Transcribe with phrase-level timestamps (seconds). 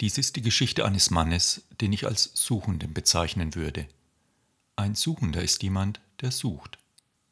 [0.00, 3.86] Dies ist die Geschichte eines Mannes, den ich als Suchenden bezeichnen würde.
[4.74, 6.78] Ein Suchender ist jemand, der sucht,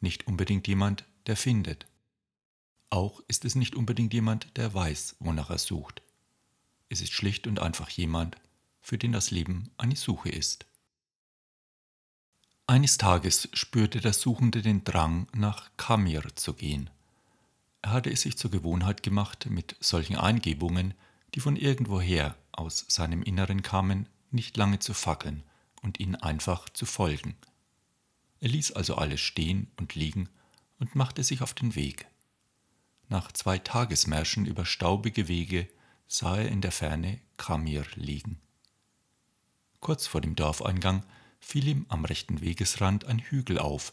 [0.01, 1.87] nicht unbedingt jemand, der findet.
[2.91, 6.03] Auch ist es nicht unbedingt jemand, der weiß, wonach er sucht.
[6.91, 8.37] Es ist schlicht und einfach jemand,
[8.83, 10.67] für den das Leben eine Suche ist.
[12.67, 16.91] Eines Tages spürte der Suchende den Drang, nach Kamir zu gehen.
[17.81, 20.93] Er hatte es sich zur Gewohnheit gemacht, mit solchen Eingebungen,
[21.35, 25.43] die von irgendwoher aus seinem Inneren kamen, nicht lange zu fackeln
[25.83, 27.37] und ihnen einfach zu folgen.
[28.41, 30.29] Er ließ also alles stehen und liegen
[30.79, 32.07] und machte sich auf den Weg.
[33.09, 35.69] Nach zwei Tagesmärschen über staubige Wege
[36.07, 38.41] sah er in der Ferne Kamir liegen.
[39.81, 41.05] Kurz vor dem Dorfeingang
[41.41, 43.93] fiel ihm am rechten Wegesrand ein Hügel auf.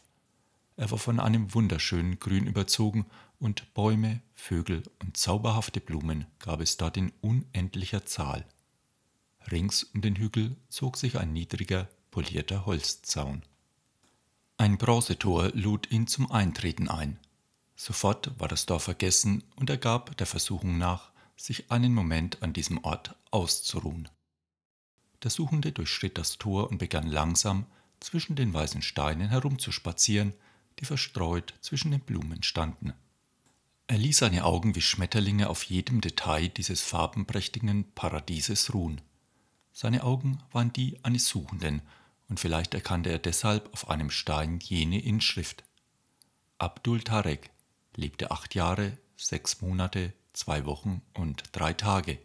[0.78, 3.06] Er war von einem wunderschönen Grün überzogen
[3.40, 8.46] und Bäume, Vögel und zauberhafte Blumen gab es dort in unendlicher Zahl.
[9.52, 13.44] Rings um den Hügel zog sich ein niedriger, polierter Holzzaun.
[14.58, 17.20] Ein Bronzetor lud ihn zum Eintreten ein.
[17.76, 22.54] Sofort war das Dorf vergessen und er gab der Versuchung nach, sich einen Moment an
[22.54, 24.08] diesem Ort auszuruhen.
[25.24, 27.66] Der Suchende durchschritt das Tor und begann langsam
[28.00, 30.34] zwischen den weißen Steinen herumzuspazieren,
[30.80, 32.94] die verstreut zwischen den Blumen standen.
[33.88, 39.02] Er ließ seine Augen wie Schmetterlinge auf jedem Detail dieses farbenprächtigen Paradieses ruhen.
[39.78, 41.82] Seine Augen waren die eines Suchenden,
[42.30, 45.66] und vielleicht erkannte er deshalb auf einem Stein jene Inschrift.
[46.58, 47.50] Abdul Tarek
[47.94, 52.20] lebte acht Jahre, sechs Monate, zwei Wochen und drei Tage.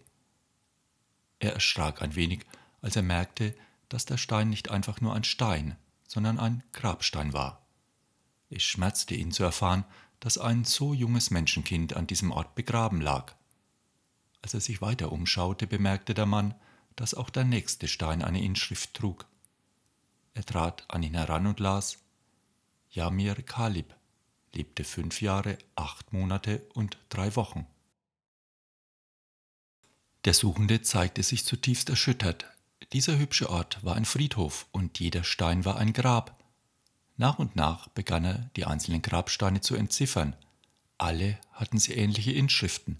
[1.41, 2.47] Er erschrak ein wenig,
[2.83, 3.57] als er merkte,
[3.89, 5.77] dass der Stein nicht einfach nur ein Stein,
[6.07, 7.67] sondern ein Grabstein war.
[8.49, 9.85] Es schmerzte ihn zu erfahren,
[10.21, 13.35] dass ein so junges Menschenkind an diesem Ort begraben lag.
[14.41, 16.55] Als er sich weiter umschaute, bemerkte der Mann,
[16.97, 19.27] dass auch der nächste Stein eine Inschrift trug.
[20.35, 21.99] Er trat an ihn heran und las
[22.91, 23.95] Jamir Kalib
[24.53, 27.67] lebte fünf Jahre, acht Monate und drei Wochen.
[30.25, 32.47] Der Suchende zeigte sich zutiefst erschüttert.
[32.93, 36.43] Dieser hübsche Ort war ein Friedhof und jeder Stein war ein Grab.
[37.17, 40.35] Nach und nach begann er, die einzelnen Grabsteine zu entziffern.
[40.99, 42.99] Alle hatten sie ähnliche Inschriften,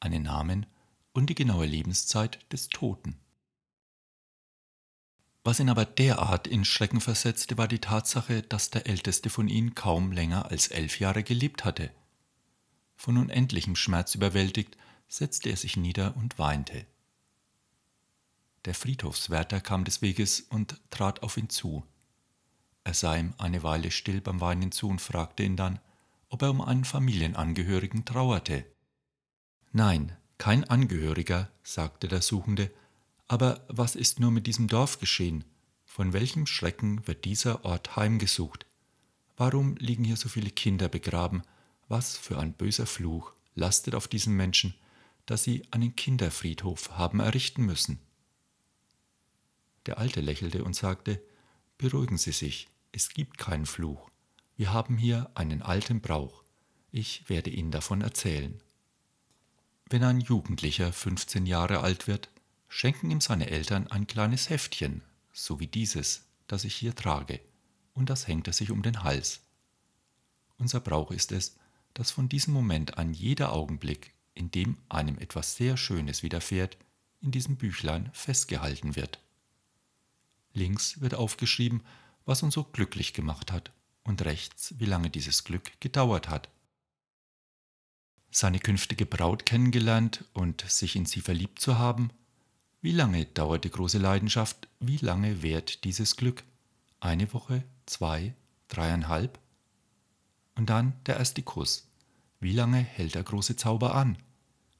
[0.00, 0.66] einen Namen
[1.12, 3.18] und die genaue Lebenszeit des Toten.
[5.44, 9.74] Was ihn aber derart in Schrecken versetzte, war die Tatsache, dass der älteste von ihnen
[9.74, 11.90] kaum länger als elf Jahre gelebt hatte.
[12.94, 14.76] Von unendlichem Schmerz überwältigt,
[15.08, 16.86] setzte er sich nieder und weinte.
[18.64, 21.84] Der Friedhofswärter kam des Weges und trat auf ihn zu.
[22.84, 25.80] Er sah ihm eine Weile still beim Weinen zu und fragte ihn dann,
[26.28, 28.64] ob er um einen Familienangehörigen trauerte.
[29.72, 32.72] Nein, kein Angehöriger, sagte der Suchende,
[33.28, 35.44] aber was ist nur mit diesem Dorf geschehen?
[35.84, 38.66] Von welchem Schrecken wird dieser Ort heimgesucht?
[39.36, 41.42] Warum liegen hier so viele Kinder begraben?
[41.88, 44.74] Was für ein böser Fluch lastet auf diesen Menschen,
[45.26, 47.98] dass sie einen Kinderfriedhof haben errichten müssen?
[49.86, 51.20] Der Alte lächelte und sagte,
[51.82, 54.08] Beruhigen Sie sich, es gibt keinen Fluch.
[54.56, 56.44] Wir haben hier einen alten Brauch.
[56.92, 58.60] Ich werde Ihnen davon erzählen.
[59.90, 62.30] Wenn ein Jugendlicher 15 Jahre alt wird,
[62.74, 67.38] schenken ihm seine Eltern ein kleines Heftchen, so wie dieses, das ich hier trage,
[67.92, 69.42] und das hängt er sich um den Hals.
[70.56, 71.58] Unser Brauch ist es,
[71.92, 76.78] dass von diesem Moment an jeder Augenblick, in dem einem etwas sehr Schönes widerfährt,
[77.20, 79.20] in diesem Büchlein festgehalten wird.
[80.54, 81.82] Links wird aufgeschrieben,
[82.24, 83.70] was uns so glücklich gemacht hat,
[84.02, 86.48] und rechts, wie lange dieses Glück gedauert hat.
[88.30, 92.10] Seine künftige Braut kennengelernt und sich in sie verliebt zu haben,
[92.82, 96.42] wie lange dauert die große Leidenschaft, wie lange währt dieses Glück?
[96.98, 98.34] Eine Woche, zwei,
[98.68, 99.38] dreieinhalb?
[100.56, 101.88] Und dann der erste Kuss.
[102.40, 104.18] Wie lange hält der große Zauber an?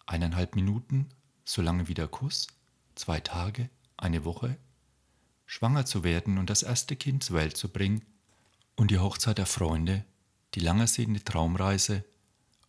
[0.05, 1.11] Eineinhalb Minuten,
[1.45, 2.49] so lange wie der Kuss?
[2.97, 4.57] Zwei Tage, eine Woche,
[5.47, 8.03] schwanger zu werden und das erste Kind zur Welt zu bringen
[8.75, 10.05] und die Hochzeit der Freunde,
[10.55, 12.05] die langersehende Traumreise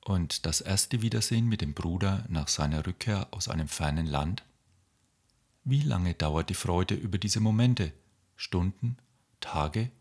[0.01, 4.43] und das erste Wiedersehen mit dem Bruder nach seiner Rückkehr aus einem fernen Land?
[5.65, 7.93] Wie lange dauert die Freude über diese Momente?
[8.35, 8.97] Stunden?
[9.39, 9.91] Tage?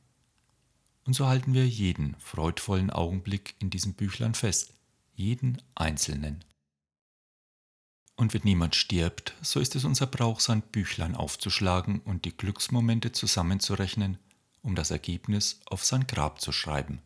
[1.05, 4.75] Und so halten wir jeden freudvollen Augenblick in diesem Büchlein fest,
[5.15, 6.45] jeden einzelnen.
[8.17, 13.13] Und wenn niemand stirbt, so ist es unser Brauch, sein Büchlein aufzuschlagen und die Glücksmomente
[13.13, 14.19] zusammenzurechnen,
[14.63, 17.03] um das Ergebnis auf sein Grab zu schreiben.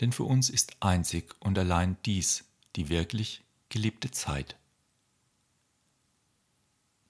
[0.00, 2.44] Denn für uns ist einzig und allein dies
[2.76, 4.56] die wirklich gelebte Zeit.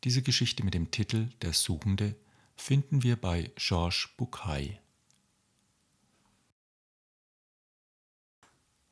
[0.06, 2.14] Diese Geschichte mit dem Titel Der Suchende
[2.54, 4.78] finden wir bei Georges Bucay.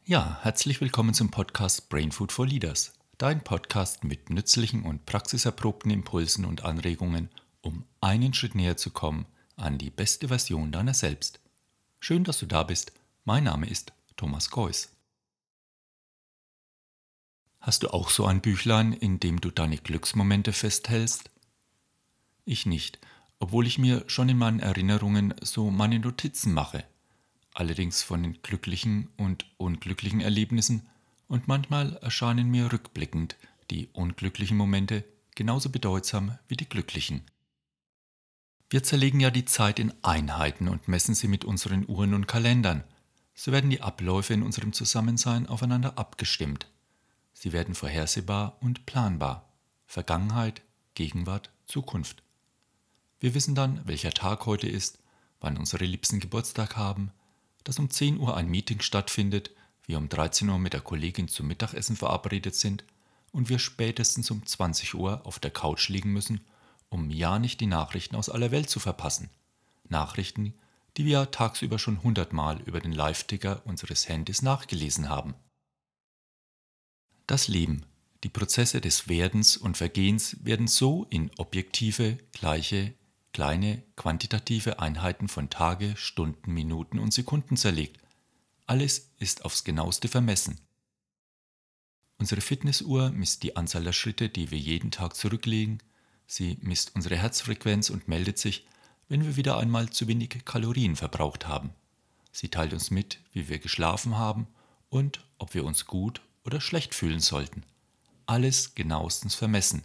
[0.05, 5.93] Ja, herzlich willkommen zum Podcast Brain Food for Leaders, dein Podcast mit nützlichen und praxiserprobten
[5.93, 7.29] Impulsen und Anregungen,
[7.61, 11.39] um einen Schritt näher zu kommen an die beste Version deiner selbst.
[12.01, 12.91] Schön, dass du da bist.
[13.25, 14.94] Mein Name ist Thomas Geuss.
[17.65, 21.31] Hast du auch so ein Büchlein, in dem du deine Glücksmomente festhältst?
[22.45, 22.99] Ich nicht,
[23.39, 26.85] obwohl ich mir schon in meinen Erinnerungen so meine Notizen mache
[27.55, 30.89] allerdings von den glücklichen und unglücklichen Erlebnissen,
[31.27, 33.37] und manchmal erscheinen mir rückblickend
[33.71, 37.23] die unglücklichen Momente genauso bedeutsam wie die glücklichen.
[38.69, 42.85] Wir zerlegen ja die Zeit in Einheiten und messen sie mit unseren Uhren und Kalendern.
[43.35, 46.67] So werden die Abläufe in unserem Zusammensein aufeinander abgestimmt.
[47.35, 49.53] Sie werden vorhersehbar und planbar.
[49.87, 50.63] Vergangenheit,
[50.95, 52.23] Gegenwart, Zukunft.
[53.21, 54.99] Wir wissen dann, welcher Tag heute ist,
[55.41, 57.13] wann unsere Liebsten Geburtstag haben,
[57.65, 59.51] dass um 10 Uhr ein Meeting stattfindet,
[59.87, 62.85] wir um 13 Uhr mit der Kollegin zum Mittagessen verabredet sind
[63.33, 66.41] und wir spätestens um 20 Uhr auf der Couch liegen müssen,
[66.89, 69.29] um ja nicht die Nachrichten aus aller Welt zu verpassen.
[69.89, 70.55] Nachrichten,
[70.97, 75.35] die wir tagsüber schon hundertmal über den Live-Ticker unseres Handys nachgelesen haben.
[77.27, 77.87] Das Leben,
[78.23, 82.93] die Prozesse des Werdens und Vergehens werden so in objektive, gleiche,
[83.33, 87.99] kleine quantitative Einheiten von Tage, Stunden, Minuten und Sekunden zerlegt.
[88.67, 90.61] Alles ist aufs genaueste vermessen.
[92.19, 95.83] Unsere Fitnessuhr misst die Anzahl der Schritte, die wir jeden Tag zurücklegen,
[96.27, 98.67] sie misst unsere Herzfrequenz und meldet sich,
[99.09, 101.71] wenn wir wieder einmal zu wenig Kalorien verbraucht haben.
[102.33, 104.47] Sie teilt uns mit, wie wir geschlafen haben
[104.91, 107.63] und ob wir uns gut oder schlecht fühlen sollten.
[108.27, 109.83] Alles genauestens vermessen.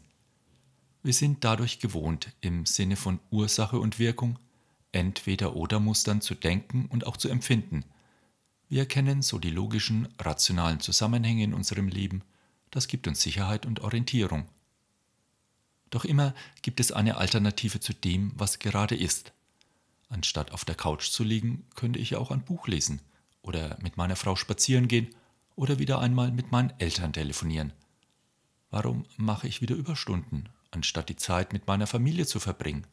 [1.01, 4.37] Wir sind dadurch gewohnt, im Sinne von Ursache und Wirkung,
[4.91, 7.85] entweder oder Mustern zu denken und auch zu empfinden.
[8.67, 12.21] Wir erkennen so die logischen, rationalen Zusammenhänge in unserem Leben,
[12.71, 14.45] das gibt uns Sicherheit und Orientierung.
[15.89, 19.31] Doch immer gibt es eine Alternative zu dem, was gerade ist.
[20.09, 23.01] Anstatt auf der Couch zu liegen, könnte ich auch ein Buch lesen
[23.41, 25.15] oder mit meiner Frau spazieren gehen
[25.59, 27.73] oder wieder einmal mit meinen Eltern telefonieren.
[28.69, 32.85] Warum mache ich wieder Überstunden anstatt die Zeit mit meiner Familie zu verbringen.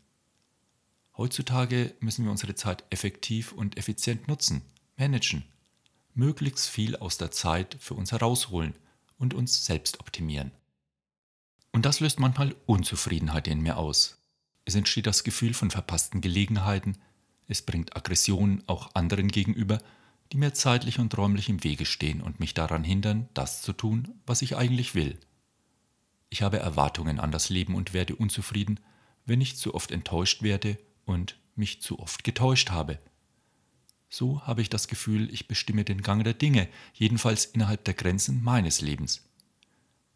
[1.16, 4.62] Heutzutage müssen wir unsere Zeit effektiv und effizient nutzen,
[4.96, 5.44] managen,
[6.14, 8.74] möglichst viel aus der Zeit für uns herausholen
[9.18, 10.52] und uns selbst optimieren.
[11.72, 14.18] Und das löst manchmal Unzufriedenheit in mir aus.
[14.64, 16.98] Es entsteht das Gefühl von verpassten Gelegenheiten,
[17.48, 19.80] es bringt Aggressionen auch anderen gegenüber,
[20.32, 24.20] die mir zeitlich und räumlich im Wege stehen und mich daran hindern, das zu tun,
[24.26, 25.18] was ich eigentlich will.
[26.28, 28.80] Ich habe Erwartungen an das Leben und werde unzufrieden,
[29.24, 32.98] wenn ich zu oft enttäuscht werde und mich zu oft getäuscht habe.
[34.08, 38.42] So habe ich das Gefühl, ich bestimme den Gang der Dinge, jedenfalls innerhalb der Grenzen
[38.42, 39.28] meines Lebens.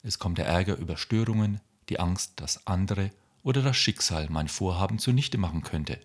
[0.03, 3.11] Es kommt der Ärger über Störungen, die Angst, dass andere
[3.43, 6.01] oder das Schicksal mein Vorhaben zunichte machen könnte.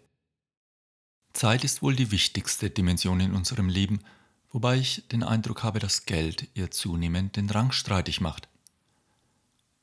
[1.35, 3.99] Zeit ist wohl die wichtigste Dimension in unserem Leben,
[4.51, 8.47] wobei ich den Eindruck habe, dass Geld ihr zunehmend den Rang streitig macht.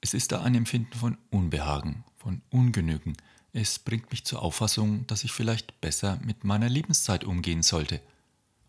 [0.01, 3.19] Es ist da ein Empfinden von Unbehagen, von Ungenügen.
[3.53, 8.01] Es bringt mich zur Auffassung, dass ich vielleicht besser mit meiner Lebenszeit umgehen sollte.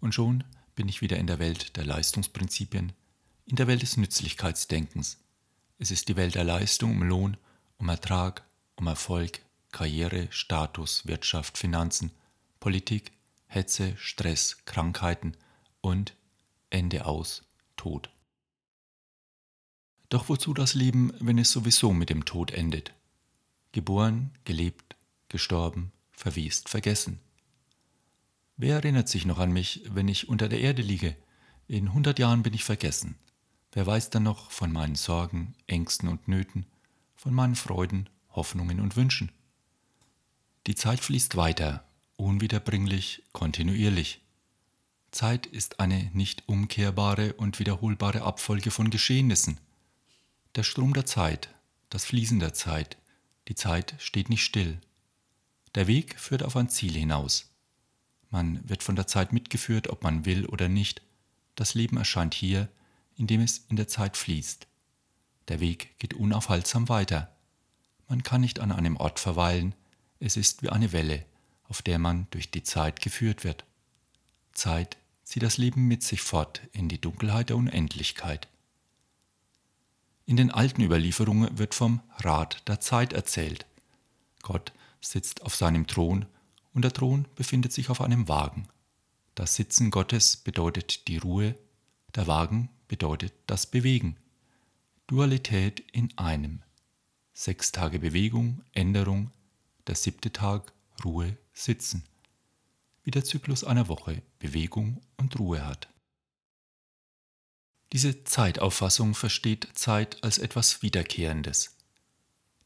[0.01, 0.43] Und schon
[0.75, 2.91] bin ich wieder in der Welt der Leistungsprinzipien,
[3.45, 5.19] in der Welt des Nützlichkeitsdenkens.
[5.79, 7.37] Es ist die Welt der Leistung um Lohn,
[7.77, 8.43] um Ertrag,
[8.75, 9.39] um Erfolg,
[9.71, 12.11] Karriere, Status, Wirtschaft, Finanzen,
[12.63, 13.11] Politik,
[13.47, 15.35] Hetze, Stress, Krankheiten
[15.81, 16.15] und
[16.69, 17.43] Ende aus,
[17.75, 18.09] Tod.
[20.07, 22.93] Doch wozu das Leben, wenn es sowieso mit dem Tod endet?
[23.73, 24.95] Geboren, gelebt,
[25.27, 27.19] gestorben, verwest, vergessen.
[28.55, 31.17] Wer erinnert sich noch an mich, wenn ich unter der Erde liege?
[31.67, 33.17] In hundert Jahren bin ich vergessen.
[33.73, 36.65] Wer weiß dann noch von meinen Sorgen, Ängsten und Nöten,
[37.17, 39.33] von meinen Freuden, Hoffnungen und Wünschen?
[40.65, 41.83] Die Zeit fließt weiter,
[42.17, 44.21] unwiederbringlich, kontinuierlich.
[45.11, 49.59] Zeit ist eine nicht umkehrbare und wiederholbare Abfolge von Geschehnissen.
[50.55, 51.49] Der Strom der Zeit,
[51.89, 52.97] das Fließen der Zeit,
[53.47, 54.79] die Zeit steht nicht still.
[55.75, 57.51] Der Weg führt auf ein Ziel hinaus.
[58.29, 61.01] Man wird von der Zeit mitgeführt, ob man will oder nicht.
[61.55, 62.69] Das Leben erscheint hier,
[63.15, 64.67] indem es in der Zeit fließt.
[65.49, 67.35] Der Weg geht unaufhaltsam weiter.
[68.07, 69.75] Man kann nicht an einem Ort verweilen,
[70.19, 71.25] es ist wie eine Welle,
[71.73, 73.65] auf der man durch die Zeit geführt wird.
[74.51, 78.47] Zeit zieht das Leben mit sich fort in die Dunkelheit der Unendlichkeit.
[80.27, 83.65] In den alten Überlieferungen wird vom Rat der Zeit erzählt.
[84.43, 86.27] Gott sitzt auf seinem Thron
[86.75, 88.67] und der Thron befindet sich auf einem Wagen.
[89.33, 91.55] Das Sitzen Gottes bedeutet die Ruhe,
[92.13, 94.15] der Wagen bedeutet das Bewegen.
[95.07, 96.61] Dualität in einem.
[97.33, 99.31] Sechs Tage Bewegung, Änderung,
[99.87, 100.71] der siebte Tag
[101.03, 102.03] Ruhe, Sitzen.
[103.03, 105.89] Wie der Zyklus einer Woche Bewegung und Ruhe hat.
[107.91, 111.77] Diese Zeitauffassung versteht Zeit als etwas Wiederkehrendes.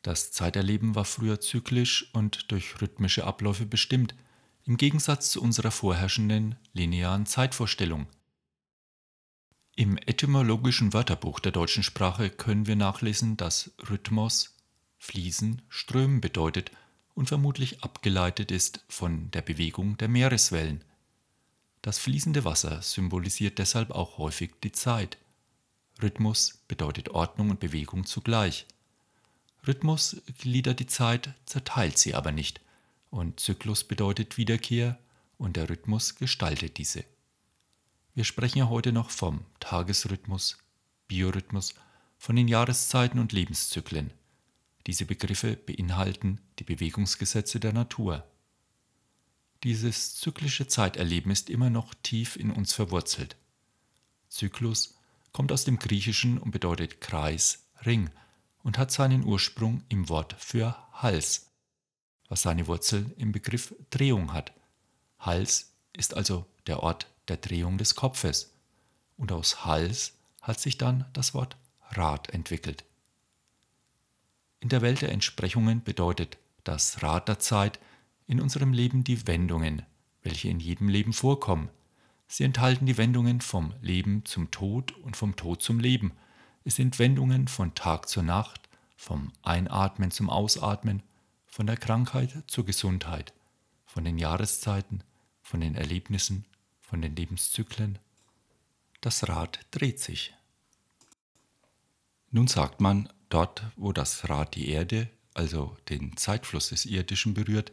[0.02, 4.16] Das Zeiterleben war früher zyklisch und durch rhythmische Abläufe bestimmt,
[4.64, 8.08] im Gegensatz zu unserer vorherrschenden linearen Zeitvorstellung.
[9.76, 14.56] Im etymologischen Wörterbuch der deutschen Sprache können wir nachlesen, dass Rhythmus
[14.98, 16.72] Fließen, Strömen bedeutet
[17.18, 20.84] und vermutlich abgeleitet ist von der Bewegung der Meereswellen.
[21.82, 25.18] Das fließende Wasser symbolisiert deshalb auch häufig die Zeit.
[26.00, 28.68] Rhythmus bedeutet Ordnung und Bewegung zugleich.
[29.66, 32.62] Rhythmus gliedert die Zeit, zerteilt sie aber nicht,
[33.10, 35.00] und Zyklus bedeutet Wiederkehr,
[35.40, 37.04] und der Rhythmus gestaltet diese.
[38.14, 40.60] Wir sprechen ja heute noch vom Tagesrhythmus,
[41.08, 41.74] Biorhythmus,
[42.20, 44.12] von den Jahreszeiten und Lebenszyklen.
[44.88, 48.26] Diese Begriffe beinhalten die Bewegungsgesetze der Natur.
[49.64, 53.36] Dieses zyklische Zeiterleben ist immer noch tief in uns verwurzelt.
[54.30, 54.98] Zyklus
[55.34, 58.10] kommt aus dem Griechischen und bedeutet Kreis, Ring
[58.64, 61.52] und hat seinen Ursprung im Wort für Hals,
[62.30, 64.54] was seine Wurzel im Begriff Drehung hat.
[65.20, 68.54] Hals ist also der Ort der Drehung des Kopfes
[69.18, 71.58] und aus Hals hat sich dann das Wort
[71.92, 72.87] Rad entwickelt.
[74.60, 77.80] In der Welt der Entsprechungen bedeutet das Rad der Zeit
[78.26, 79.84] in unserem Leben die Wendungen,
[80.22, 81.70] welche in jedem Leben vorkommen.
[82.28, 86.12] Sie enthalten die Wendungen vom Leben zum Tod und vom Tod zum Leben.
[86.66, 91.04] Es sind Wendungen von Tag zur Nacht, vom Einatmen zum Ausatmen,
[91.46, 93.34] von der Krankheit zur Gesundheit,
[93.86, 95.04] von den Jahreszeiten,
[95.42, 96.46] von den Erlebnissen,
[96.82, 98.00] von den Lebenszyklen.
[99.00, 100.34] Das Rad dreht sich.
[102.32, 107.72] Nun sagt man, dort wo das Rad die Erde, also den Zeitfluss des Irdischen berührt,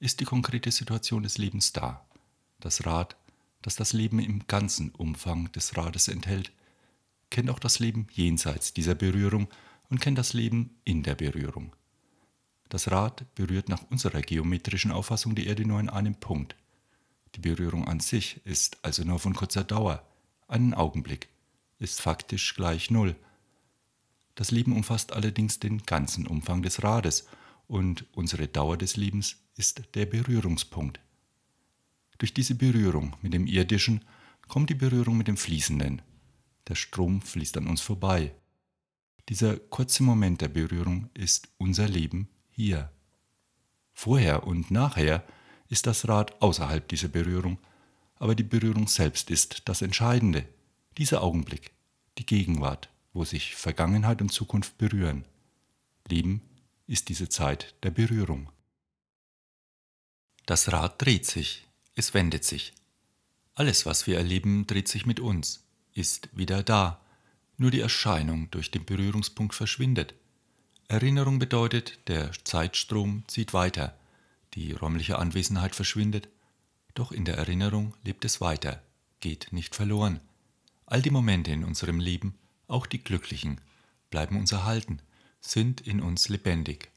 [0.00, 2.04] ist die konkrete Situation des Lebens da.
[2.60, 3.16] Das Rad,
[3.62, 6.52] das das Leben im ganzen Umfang des Rades enthält,
[7.30, 9.48] kennt auch das Leben jenseits dieser Berührung
[9.90, 11.74] und kennt das Leben in der Berührung.
[12.68, 16.56] Das Rad berührt nach unserer geometrischen Auffassung die Erde nur in einem Punkt.
[17.34, 20.06] Die Berührung an sich ist also nur von kurzer Dauer,
[20.48, 21.28] einen Augenblick,
[21.78, 23.16] ist faktisch gleich Null.
[24.34, 27.26] Das Leben umfasst allerdings den ganzen Umfang des Rades
[27.66, 31.00] und unsere Dauer des Lebens ist der Berührungspunkt.
[32.18, 34.04] Durch diese Berührung mit dem Irdischen
[34.48, 36.02] kommt die Berührung mit dem Fließenden.
[36.68, 38.34] Der Strom fließt an uns vorbei.
[39.28, 42.90] Dieser kurze Moment der Berührung ist unser Leben hier.
[43.92, 45.24] Vorher und nachher
[45.68, 47.58] ist das Rad außerhalb dieser Berührung,
[48.16, 50.46] aber die Berührung selbst ist das Entscheidende,
[50.98, 51.72] dieser Augenblick,
[52.18, 55.24] die Gegenwart, wo sich Vergangenheit und Zukunft berühren.
[56.06, 56.42] Leben
[56.86, 58.50] ist diese Zeit der Berührung.
[60.44, 62.74] Das Rad dreht sich, es wendet sich.
[63.54, 67.00] Alles, was wir erleben, dreht sich mit uns, ist wieder da,
[67.56, 70.14] nur die Erscheinung durch den Berührungspunkt verschwindet.
[70.88, 73.96] Erinnerung bedeutet, der Zeitstrom zieht weiter,
[74.54, 76.28] die räumliche Anwesenheit verschwindet,
[76.94, 78.82] doch in der Erinnerung lebt es weiter,
[79.20, 80.20] geht nicht verloren.
[80.84, 82.34] All die Momente in unserem Leben,
[82.74, 83.60] auch die glücklichen,
[84.10, 84.98] bleiben uns erhalten,
[85.40, 86.90] sind in uns lebendig.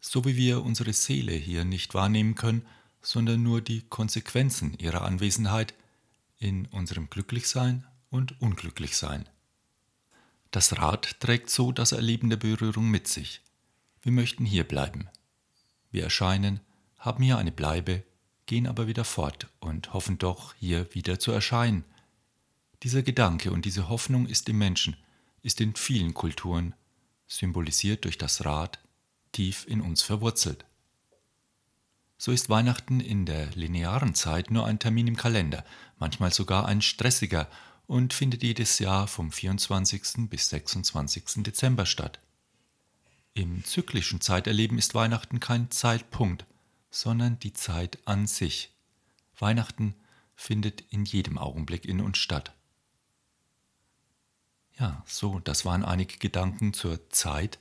[0.00, 2.66] So wie wir unsere Seele hier nicht wahrnehmen können,
[3.00, 5.74] sondern nur die Konsequenzen ihrer Anwesenheit
[6.38, 9.28] in unserem Glücklichsein und Unglücklichsein.
[10.50, 13.40] Das Rad trägt so das Erleben der Berührung mit sich.
[14.02, 15.08] Wir möchten hier bleiben.
[15.90, 16.60] Wir erscheinen,
[16.98, 18.04] haben hier eine Bleibe,
[18.46, 21.84] gehen aber wieder fort und hoffen doch, hier wieder zu erscheinen.
[22.84, 24.98] Dieser Gedanke und diese Hoffnung ist im Menschen,
[25.40, 26.74] ist in vielen Kulturen,
[27.26, 28.78] symbolisiert durch das Rad,
[29.32, 30.66] tief in uns verwurzelt.
[32.18, 35.64] So ist Weihnachten in der linearen Zeit nur ein Termin im Kalender,
[35.98, 37.48] manchmal sogar ein stressiger
[37.86, 40.28] und findet jedes Jahr vom 24.
[40.28, 41.42] bis 26.
[41.42, 42.20] Dezember statt.
[43.32, 46.44] Im zyklischen Zeiterleben ist Weihnachten kein Zeitpunkt,
[46.90, 48.74] sondern die Zeit an sich.
[49.38, 49.94] Weihnachten
[50.36, 52.54] findet in jedem Augenblick in uns statt.
[54.78, 57.58] Ja, so, das waren einige Gedanken zur Zeit,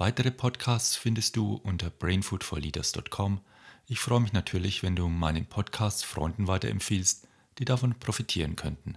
[0.00, 3.42] Weitere Podcasts findest du unter brainfoodforleaders.com.
[3.86, 8.96] Ich freue mich natürlich, wenn du meinen Podcast Freunden weiterempfiehlst, die davon profitieren könnten.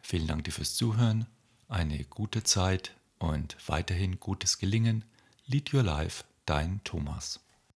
[0.00, 1.26] Vielen Dank dir fürs Zuhören.
[1.68, 5.04] eine gute Zeit und weiterhin gutes Gelingen.
[5.46, 7.40] Lead Your Life, dein Thomas.